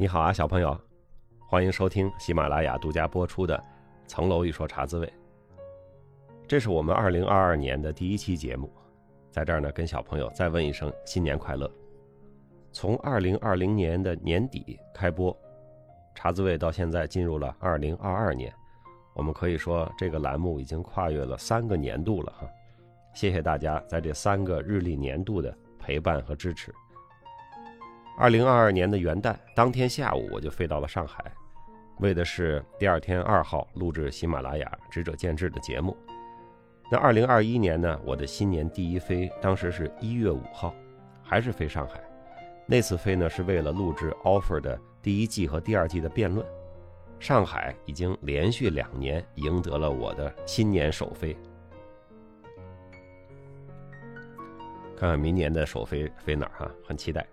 [0.00, 0.74] 你好啊，小朋友，
[1.46, 3.54] 欢迎收听喜马拉雅独家播出的
[4.08, 5.06] 《层楼一说茶滋味》。
[6.48, 8.72] 这是我们二零二二年的第一期节目，
[9.30, 11.70] 在这儿呢，跟小朋友再问一声新年快乐。
[12.72, 15.36] 从二零二零年的年底开播，
[16.14, 18.50] 茶滋味到现在进入了二零二二年，
[19.12, 22.48] 我们可以说这个栏目已经跨越了三个年度了哈。
[23.12, 26.74] 谢谢大家在这三个日历年度的陪伴和支持。
[28.20, 31.24] 二零二二年的元旦当天下午，我就飞到了上海，
[32.00, 35.96] 为的是第二天二号录制喜马拉雅《智者见智》的节目。
[36.92, 40.74] 那二零二一年呢，我的新年第一飞当时是一月五号，
[41.22, 41.98] 还是飞上海。
[42.66, 46.46] 那次飞呢，是为了录制《offer》的第一季和第二季的辩论。
[47.18, 51.34] 上海已经连续两年赢得了我的新年首飞。
[54.94, 57.26] 看看明年的首飞飞哪儿哈，很期待。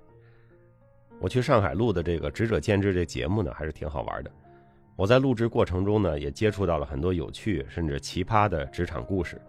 [1.19, 4.31] 我去上海录的这个《执者见智》这节目呢，还是挺好玩的。
[4.95, 9.41] 我在录制过程中呢，也接触到了很多有趣甚至奇葩的职场故事。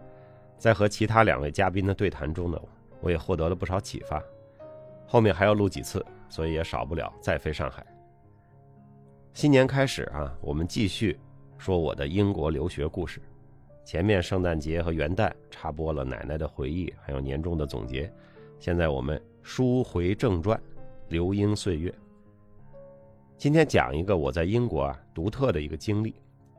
[0.57, 2.59] 在和其他两位嘉宾的对谈中呢，
[3.01, 4.21] 我也获得了不少启发。
[5.05, 7.85] 后面还要录几次，所以也少不了再飞上海。
[9.33, 11.19] 新年开始啊，我们继续
[11.57, 13.21] 说我的英国留学故事。
[13.85, 18.11] 前面圣诞节和元旦插播了奶奶的回忆，还有年终的总结。
[18.59, 20.59] 现在我们书回正传，
[21.09, 21.93] 流英岁月。
[23.35, 26.13] 今天讲一个我在英国啊独特的一个经历，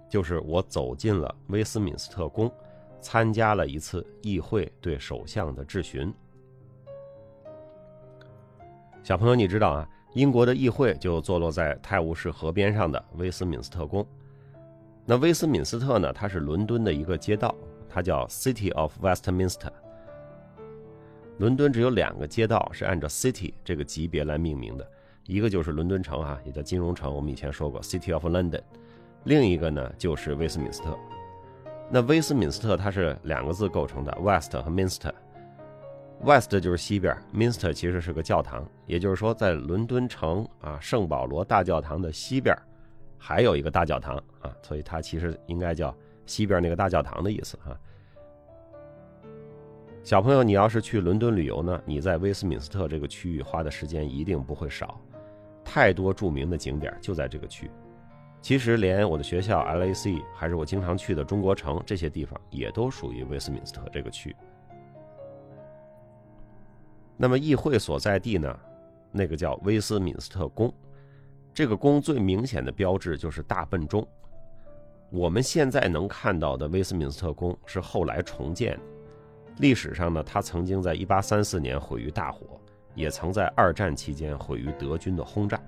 [0.08, 2.50] 就是我走进了威斯敏斯特宫，
[3.00, 6.12] 参加了一次议会对首相的质询。
[9.02, 14.04] 小朋友，你知道啊，英国的议会就坐落在泰晤士河边上的威斯敏斯特宫。
[15.06, 16.12] 那威斯敏斯特呢？
[16.12, 17.54] 它是伦敦的一个街道，
[17.88, 19.70] 它叫 City of Westminster。
[21.40, 24.86] 伦敦只有两个街道是按照 City 这个级别来命名的，
[25.24, 28.60] 一个就是伦敦城啊，也叫金融城，我们以前说过 City of London。
[29.24, 30.94] 另一个呢就是威斯敏斯特。
[31.88, 35.14] 那威斯敏斯特它是两个字构成的，West 和 Minster。
[36.22, 42.54] West 就是西边，Minster 其实是个教堂，也就是说在伦敦城啊圣保罗大教堂的西边。
[43.16, 45.96] 还有一个大教堂啊，所以它其实应该叫
[46.26, 47.72] 西边那个大教堂的意思啊。
[50.02, 54.98] 小朋友，你要是去伦敦旅游呢，你在威斯敏斯特这个区域花的时间一定不会少，
[55.62, 57.70] 太多著名的景点就在这个区。
[58.40, 64.34] 其实连我的学校 LAC，还是我经常去的中国城这些地方，也都属于威斯敏斯特这个区。
[67.18, 68.58] 那么议会所在地呢，
[69.12, 70.72] 那个叫威斯敏斯特宫。
[71.52, 74.06] 这个宫最明显的标志就是大笨钟。
[75.10, 78.82] 我们现在能看到的威斯敏斯特宫是后来重建的。
[79.60, 82.58] 历史上呢，它曾经在1834年毁于大火，
[82.94, 85.60] 也曾在二战期间毁于德军的轰炸。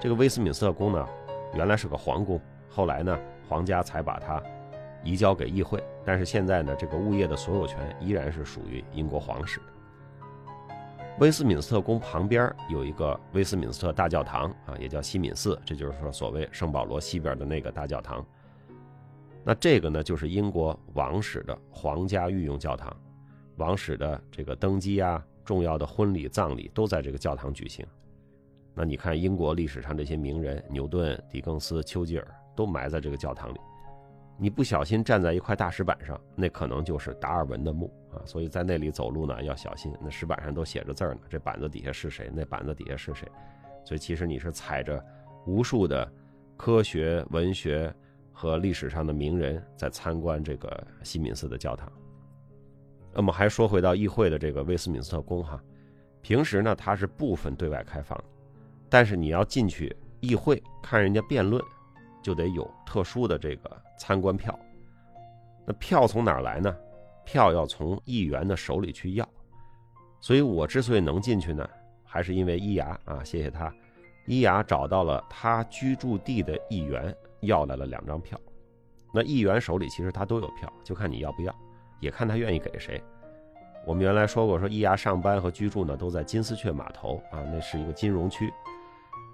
[0.00, 1.08] 这个威斯敏斯特宫呢，
[1.54, 3.16] 原来是个皇宫，后来呢，
[3.48, 4.42] 皇家才把它
[5.04, 5.80] 移交给议会。
[6.04, 9.60] 但是现在呢，这个物业的所有权依然是属于英国皇室。
[11.20, 18.26] 威斯敏斯特宫旁边有一个威斯敏斯特大教堂啊，也叫西敏寺，这就是说所谓圣保罗西边的那个大教堂。
[19.44, 22.96] 那这个呢，就是英国王室的皇家御用教堂，
[23.56, 27.84] 王室的这个登基啊、重要的婚礼、葬礼都在这个教堂举行。
[28.74, 32.26] 那你看英国历史上这些名人，牛顿、狄更斯、丘吉尔
[32.56, 33.58] 都埋在这个教堂里。
[34.38, 38.22] 你不小心站在一块大石板上，那可能就是达尔文的墓啊！
[38.24, 41.20] 所以在那里走路呢要小心，那石板上都写着字呢。
[41.28, 42.30] 这板子底下是谁？
[42.32, 43.28] 那板子底下是谁？
[43.84, 45.04] 所以其实你是踩着
[45.46, 46.10] 无数的
[46.56, 47.94] 科学、文学
[48.32, 51.90] 和历史上的名人在参观这个西敏寺的教堂。
[53.12, 55.62] 那么还说回到议会的这个威斯敏斯特宫哈，
[56.20, 58.18] 平时呢它是部分对外开放，
[58.88, 61.62] 但是你要进去议会看人家辩论。
[62.22, 64.56] 就得有特殊的这个参观票，
[65.66, 66.72] 那票从哪儿来呢？
[67.24, 69.28] 票要从议员的手里去要，
[70.20, 71.68] 所以我之所以能进去呢，
[72.04, 73.74] 还是因为伊牙啊，谢谢他，
[74.28, 77.12] 伊牙找到了他居住地的议员，
[77.42, 78.40] 要来了两张票。
[79.14, 81.54] 那议员手里其实他都有票，就看你要不要，
[82.00, 83.00] 也看他愿意给谁。
[83.84, 88.52] 我们原来说过，说伊牙上班和居住呢都在金丝雀码头啊，那是一个金融区。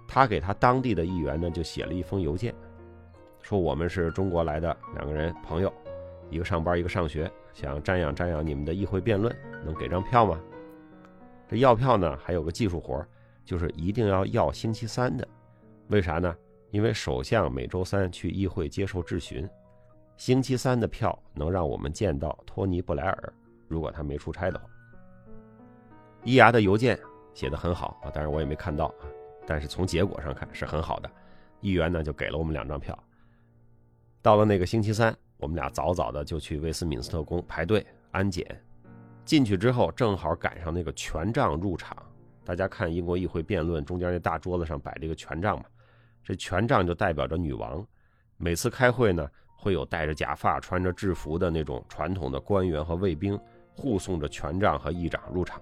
[0.09, 2.55] 他给他当地的议员呢就写了一封邮件。
[3.43, 5.73] 说我们是中国来的两个人朋友，
[6.31, 9.35] 一个上班一个上学，想瞻仰瞻仰你们的议会辩论，
[9.65, 10.41] 能给张票吗？
[11.47, 13.07] 这要票呢还有个技术活，
[13.45, 15.29] 就是一定要要星期三的，
[15.89, 16.35] 为啥呢？
[16.71, 19.49] 因为首相每周三去议会接受质询，
[20.17, 23.33] 星期三的票能让我们见到托尼布莱尔，
[23.67, 24.67] 如果他没出差的话。
[26.25, 26.99] 伊牙的邮件
[27.33, 29.07] 写得很好啊，当然我也没看到啊，
[29.47, 31.11] 但是从结果上看是很好的。
[31.61, 32.97] 议员呢就给了我们两张票。
[34.21, 38.45] 到了那个星期三，我们俩早早的就去威斯敏斯特宫排队安检。
[39.25, 41.97] 进去之后，正好赶上那个权杖入场。
[42.45, 45.65] 大家看英国议会辩论中间那大桌子上摆着一个权杖嘛，
[46.29, 47.83] 这权杖就代表着女王。
[48.37, 49.27] 每次开会呢，
[49.57, 53.41] 会有戴着假发、穿着制服的那种传统的官员和卫兵
[53.75, 55.59] 护送着权杖和议长入场。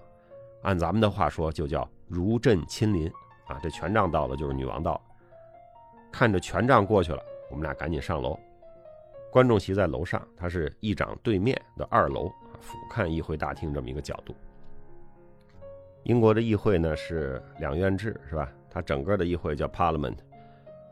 [0.63, 3.07] 按咱们的话说，就叫如朕亲临
[3.47, 3.61] 啊！
[3.63, 5.01] 这权杖到了，就是女王到。
[6.11, 8.37] 看着权杖过去了，我们俩赶紧上楼。
[9.31, 12.29] 观众席在楼上，它是议长对面的二楼。
[12.61, 14.35] 俯瞰议会大厅这么一个角度。
[16.03, 18.51] 英国的议会呢是两院制，是吧？
[18.69, 20.17] 它整个的议会叫 Parliament，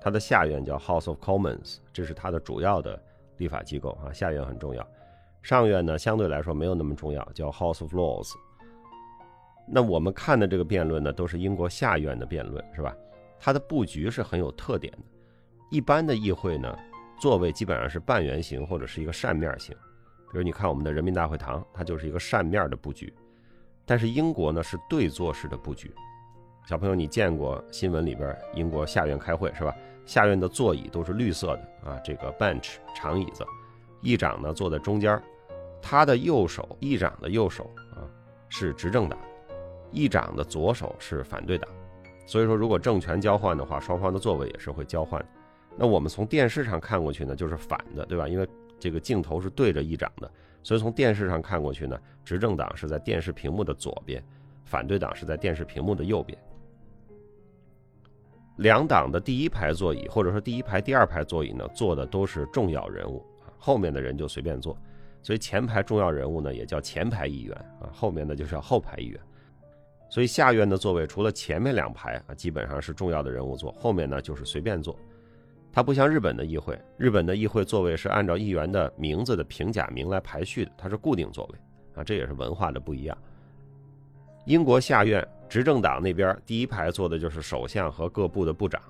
[0.04, 3.02] 它的下院叫 House of Commons，这是它的主要的
[3.38, 4.12] 立法机构啊。
[4.12, 4.86] 下院很重要，
[5.40, 8.34] 上院呢相对来说没有那么重要，叫 House of Lords。
[9.66, 12.94] 那我们看的这个辩论呢，都是英国下院的辩论，是吧？
[13.40, 14.98] 它的布局是很有特点的。
[15.70, 16.78] 一般的议会呢，
[17.18, 19.74] 座位基本上是半圆形或者是一个扇面形。
[20.30, 23.10] 比如你看我们的人民大会堂，它就是一个扇面的布局，
[23.86, 25.90] 但是英国呢是对坐式的布局。
[26.66, 29.74] 小朋友，你见过新闻里边英国下院开会是吧？
[30.06, 33.44] 下院的座椅都是绿色的啊，这个 bench 长椅子，
[34.00, 35.20] 议长呢坐在中间，
[35.80, 38.04] 他的右手，议长的右手啊
[38.48, 39.18] 是执政党，
[39.90, 41.68] 议长的左手是反对党。
[42.26, 45.22] 所以说，如果政权交换的话，双方的座位也是会交换。
[45.76, 48.26] 那我们从电视上看过去呢，就是反的，对吧？
[48.26, 48.48] 因为
[48.78, 50.30] 这个镜头是对着议长的，
[50.62, 54.24] 所以从电视上看过去呢，执政党是在电视屏幕的左边，
[54.64, 56.38] 反对党是在电视屏幕的右边。
[58.56, 63.24] 两党的第一排座椅或者说第一排、第二排座椅呢，坐的都是重要人物
[63.58, 64.76] 后面的人就随便坐。
[65.22, 69.20] 所以前排重要人物呢也叫前排议员啊，后面的就是后排议员。
[70.10, 74.96] 所以下院的座位除了前面两排啊，基本上是重要的人物坐，后面呢就是随便坐。
[75.72, 81.58] 它不像日本的议会，日本的议会座位是按照议员的名字的平假名来排序的，它是固定座位
[81.94, 83.18] 啊，这也是文化的不一样。
[84.46, 88.80] 英国下院执政党那边第一排坐的就是首相和各部的部长，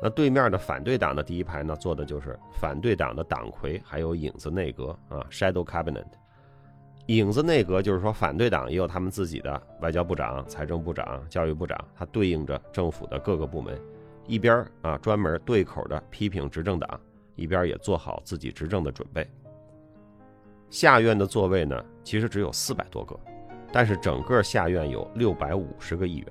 [0.00, 6.04] 那对面的反对党的第一排呢，坐的就是反对党的党魁，还有影子内阁啊，Shadow Cabinet。
[7.06, 13.76] 影子内阁就是说反对党也有他们自己的外交部长、财政部长、教育部长，它对应着政府的各个部门。
[14.28, 17.00] 一边啊专门对口的批评执政党，
[17.34, 19.28] 一边也做好自己执政的准备。
[20.70, 23.18] 下院的座位呢，其实只有四百多个，
[23.72, 26.26] 但是整个下院有六百五十个议员，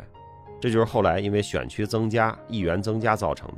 [0.60, 3.56] 这就是后来因为选区增加、议员增加造成的。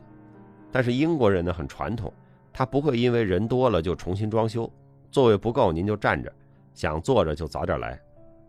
[0.72, 2.12] 但是英国人呢很传统，
[2.54, 4.72] 他不会因为人多了就重新装修，
[5.12, 6.32] 座位不够您就站着，
[6.74, 8.00] 想坐着就早点来。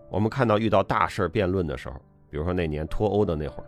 [0.08, 1.96] 我们看到遇到大事辩论的时候，
[2.30, 3.66] 比如说那年脱欧的那会儿。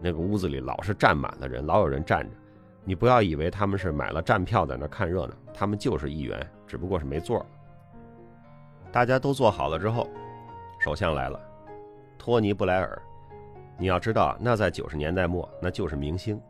[0.00, 2.30] 那个屋子里老是站满了人，老有人站着。
[2.84, 7.44] 你不要以为他们是买了站票在那看热闹，他们就是议员，只不过是没座。
[8.92, 10.08] 大家都坐好了之后，
[10.86, 11.40] 首相来了，
[12.16, 13.02] 托尼·布莱尔。
[13.76, 16.40] 你要知道，那在九十年代末那就是明星。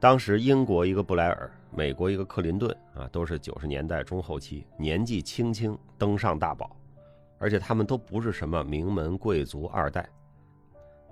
[0.00, 6.76] 当时英国一个布莱尔，美国一个克林顿啊，都是九十年代中后期年纪轻轻登上大宝，
[7.38, 10.08] 而且他们都不是什么名门贵族二代。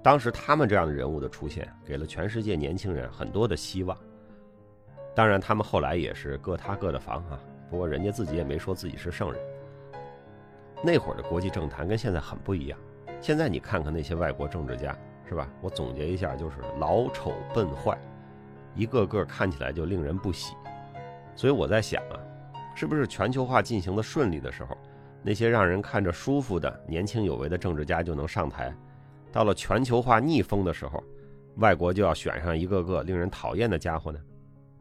[0.03, 3.97] 当时他们这样的人物的出现，给了全世界年轻人很多的希望。
[5.15, 7.39] 当然，他们后来也是各他各的房啊。
[7.71, 9.41] 不过，人家自己也没说自己是圣人。
[10.83, 12.79] 那会儿的国际政坛跟现在很不一样。
[13.21, 14.97] 现在你看看那些外国政治家，
[15.29, 15.49] 是吧？
[15.61, 17.99] 我总结一下，就是老丑笨坏，
[18.75, 20.55] 一个个看起来就令人不喜。
[21.37, 22.19] 所以我在想啊，
[22.75, 24.77] 是不是全球化进行的顺利的时候，
[25.23, 28.75] 那些让人看着舒服的年轻有为的政治家就能上台？
[29.31, 31.03] 到了全球化逆风的时候，
[31.57, 34.19] 外国就要选上一个个令人讨厌的家伙呢。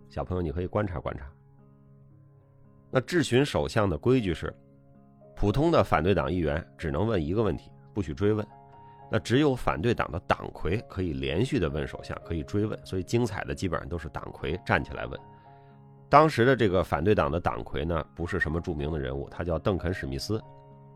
[0.09, 1.29] 小朋友，你可以观察观察。
[2.89, 4.51] 那质询首相的规矩是，
[5.39, 8.45] 普通的反对党议员只能问一个问题，不许追问。
[9.09, 12.77] 那只有反对党的党魁可以连续的问首相，可以追问。
[12.85, 15.17] 所以精彩的基本上都是党魁站起来问。
[16.09, 20.43] 当时的这个反对党的党魁呢，不是什么著名的人物，他叫邓肯·史密斯。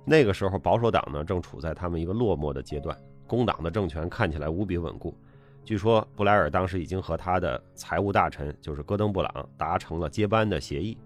[0.03, 2.97] 那个时候保守党呢，正处在他们一个落寞的阶段。
[3.25, 5.17] 工党的政权看起来无比稳固，
[5.63, 10.97] 据说布莱尔当时已经和他的财务大臣，就是戈登布朗达成了接班的协议。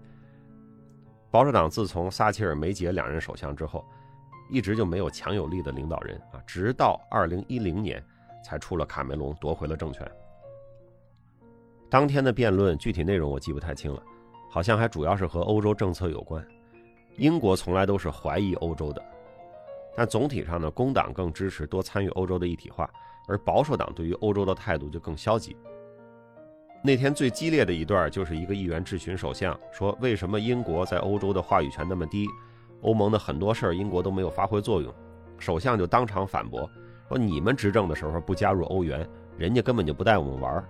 [1.30, 3.84] 保守党自从撒切尔、梅杰两任首相之后，
[4.48, 8.02] 一直就没有强有力的领导人啊，直到2010年
[8.42, 10.10] 才出了卡梅隆夺回了政权。
[11.90, 14.02] 当天的辩论具体内容我记不太清了，
[14.50, 16.42] 好像还主要是和欧洲政策有关。
[17.16, 19.04] 英国从来都是怀疑欧洲的。
[19.96, 22.88] 但总体上呢，工党更支持多参与欧洲的一体化，
[23.26, 25.56] 而保守党对于欧洲的态度就更消极。
[26.80, 32.28] 那天最激烈的一段，就是一个议员质询首相说：“为什么英国在欧洲的话语权那么低？
[32.82, 34.94] 欧盟的很多事儿，英国都没有发挥作用。”
[35.38, 36.70] 首相就当场反驳
[37.08, 40.64] 说：“你们执政的时候不加入欧元，人家根本就不带我们玩。”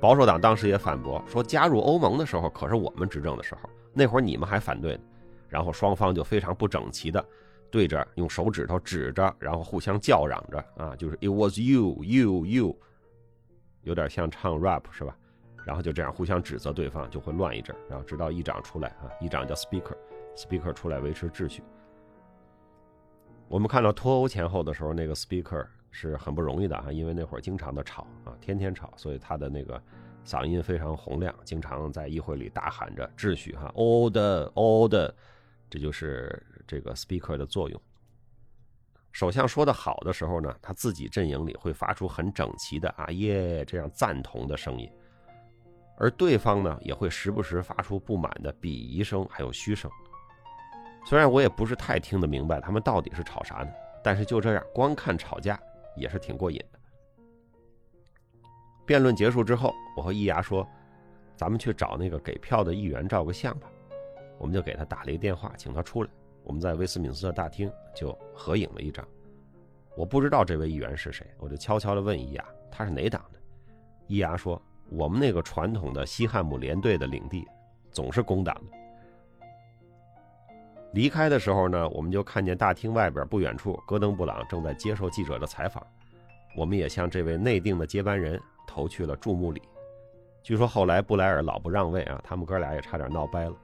[0.00, 4.98] 保守党当时也反驳说：“加入欧盟的时候可是我们执政的时候，那会儿你们还反对。”
[5.48, 7.24] 然后双方就非常不整齐的
[7.70, 12.76] 对着用手指头指着，然后互相叫嚷着啊，就是 “It was you, you, you”，
[13.82, 15.16] 有点像唱 rap 是吧？
[15.68, 17.76] 然后就这样互相指责对方，就会乱一阵。
[17.90, 21.62] 然后直到议长出来啊，议长叫 Speaker，Speaker 出来维持秩序。
[23.48, 29.78] 我们看到脱欧前后的时候，那个 Speaker 是很不容易的啊，因为那会儿经常的吵啊，天天吵，所以他的那个
[30.24, 35.12] 嗓音非常洪亮，经常在议会里大喊着秩序哈，Order，Order，
[35.68, 37.78] 这就是这个 Speaker 的作用。
[39.12, 44.90] 首相说的好的时候呢，他自己阵营里会发出很整齐的啊耶这样赞同的声音。
[46.00, 49.90] 而对方呢，也会时不时发出不满的鄙夷声，还有嘘声。
[51.04, 53.70] 虽然我也不是太听得明白他们到底是吵啥呢，
[54.02, 55.58] 但是就这样光看吵架
[55.96, 56.78] 也是挺过瘾的。
[58.86, 60.66] 辩论结束之后，我和易牙说
[61.36, 63.68] ：“咱们去找那个给票的议员照个相吧。”
[64.38, 66.10] 我们就给他打了一个电话，请他出来。
[66.44, 69.04] 我们在威斯敏斯特大厅就合影了一张。
[69.96, 73.40] 我不知道这位议员是谁，我就悄悄地问易牙：“他是哪党的？”
[74.06, 74.62] 易牙说。
[74.90, 77.46] 我们那个传统的西汉姆联队的领地，
[77.90, 78.78] 总是工党的。
[80.92, 85.86] 离开的时候呢，我们就看见大厅外边不远处，戈登布朗正在接受记者的采访。
[86.56, 89.60] 我们也向这位内定的接班人投去了注目礼。
[90.42, 93.54] 据说后来布莱尔老不让位啊，他们哥俩也差点闹掰了。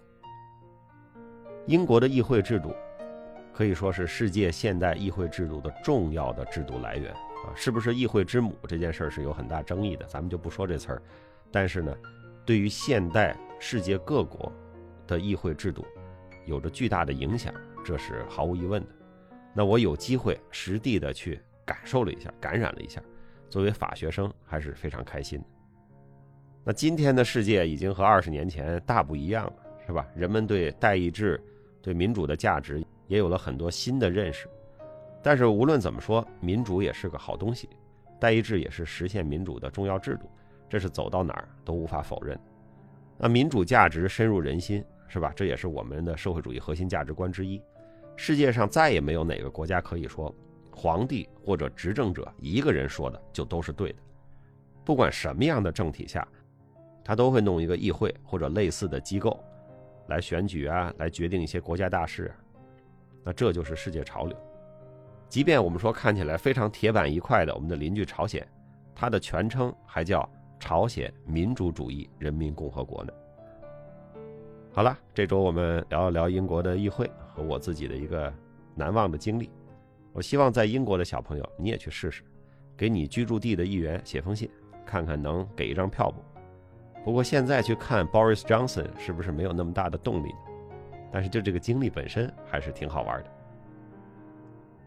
[1.66, 2.76] 英国的议会制度，
[3.54, 7.14] 可以说是世界现代议会制度的重要的制度来源。
[7.44, 11.02] 啊，是不是议会之母这件事儿是有很大争议的，咱们就不说这词儿。
[11.52, 11.94] 但是呢，
[12.44, 14.50] 对于现代世界各国
[15.06, 15.84] 的议会制度，
[16.46, 17.52] 有着巨大的影响，
[17.84, 18.88] 这是毫无疑问的。
[19.52, 23.00] 那我有机会实地的去感受了一下，感染了一下，
[23.48, 25.46] 作为法学生还是非常开心的。
[26.64, 29.52] 那今天的世界已经和二十年前大不一样了，
[29.86, 30.06] 是吧？
[30.16, 31.40] 人们对代议制、
[31.82, 34.48] 对民主的价值也有了很多新的认识。
[35.24, 37.70] 但是无论怎么说，民主也是个好东西，
[38.20, 40.30] 代议制也是实现民主的重要制度，
[40.68, 42.38] 这是走到哪儿都无法否认。
[43.16, 45.32] 那民主价值深入人心，是吧？
[45.34, 47.58] 这也是我们的社会主义核心价值观之一。
[48.16, 50.32] 世界上再也没有哪个国家可以说，
[50.70, 53.98] 皇帝或者执政者一个人说的就都是对的。
[54.84, 56.28] 不管什么样的政体下，
[57.02, 59.42] 他都会弄一个议会或者类似的机构，
[60.08, 62.30] 来选举啊，来决定一些国家大事。
[63.24, 64.36] 那这就是世界潮流。
[65.28, 68.46] 即便我们说看起来非常铁板一块的我们的邻居朝鲜，
[68.94, 70.28] 它的全称还叫
[70.60, 73.12] 朝鲜民主主义人民共和国呢。
[74.72, 78.32] 好了，这周我们聊一聊英国的议会和我自己的一个
[78.74, 79.50] 难忘的经历。
[80.12, 82.22] 我希望在英国的小朋友你也去试试，
[82.76, 84.48] 给你居住地的议员写封信，
[84.86, 86.22] 看看能给一张票不？
[87.04, 90.38] 不过现在去看 Boris Johnson 是不是没有那么大的动力呢？
[91.12, 93.30] 但是就这个经历本身还是挺好玩的。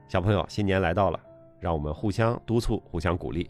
[0.07, 1.19] 小朋友，新年来到了，
[1.59, 3.49] 让我们互相督促、互相鼓励，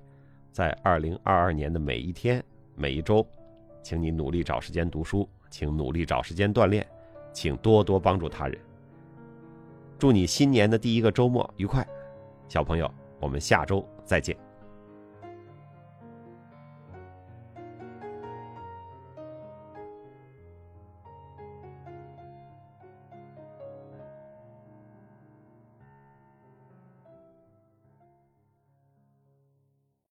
[0.52, 2.44] 在二零二二年的每一天、
[2.76, 3.26] 每一周，
[3.84, 6.86] 请你努力找时间读书，请努力找时间锻炼，
[7.32, 8.58] 请多多帮助他人。
[10.00, 11.88] 祝你新年的第一个周末愉快，
[12.48, 14.47] 小朋友，我们下周再见。